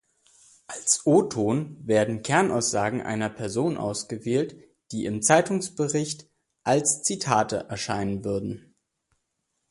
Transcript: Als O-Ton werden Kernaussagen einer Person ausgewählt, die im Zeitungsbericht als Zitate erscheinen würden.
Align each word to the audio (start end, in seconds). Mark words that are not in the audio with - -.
Als 0.65 1.05
O-Ton 1.05 1.77
werden 1.85 2.23
Kernaussagen 2.23 3.01
einer 3.01 3.29
Person 3.29 3.77
ausgewählt, 3.77 4.57
die 4.91 5.05
im 5.05 5.21
Zeitungsbericht 5.21 6.27
als 6.63 7.03
Zitate 7.03 7.67
erscheinen 7.69 8.25
würden. 8.25 8.73